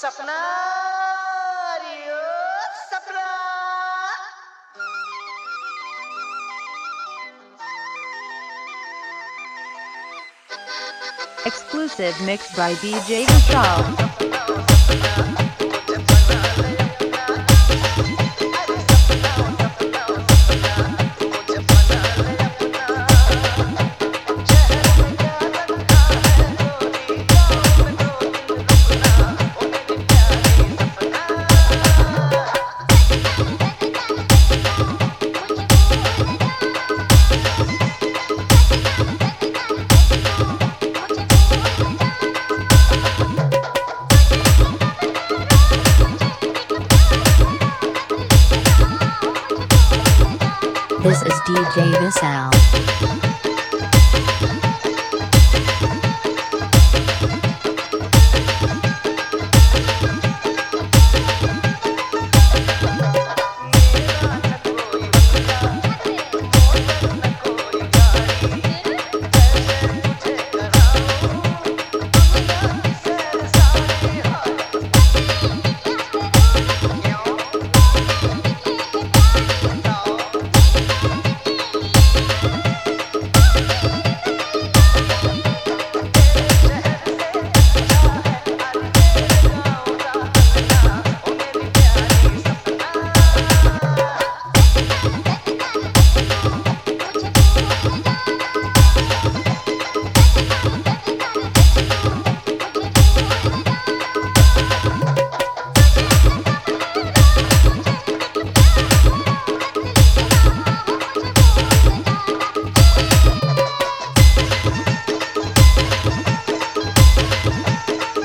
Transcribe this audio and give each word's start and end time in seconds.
Sapna 0.00 0.38
Rio 1.84 2.20
Sapna 2.90 3.26
Exclusive 11.44 12.14
mix 12.24 12.54
by 12.56 12.74
DJ 12.74 13.26
Vishal. 13.26 15.45
This 51.07 51.21
is 51.21 51.31
DJ 51.47 51.93
Vishal. 51.93 53.26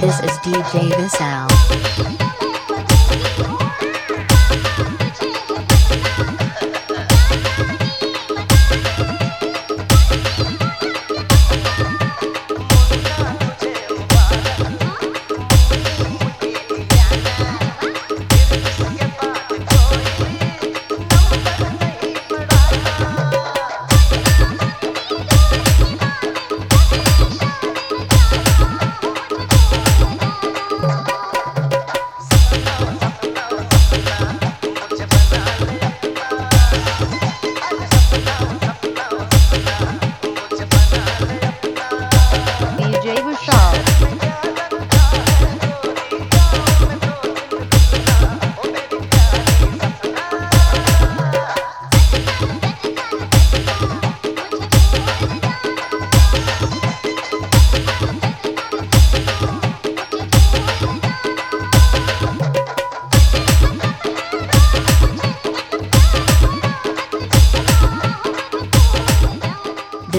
This 0.00 0.18
is 0.20 0.38
DJ 0.38 0.88
Vishal. 0.92 2.19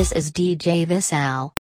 This 0.01 0.13
is 0.13 0.31
DJ 0.31 0.87
Vishal. 0.87 1.60